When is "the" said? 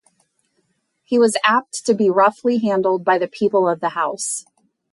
3.19-3.27, 3.81-3.89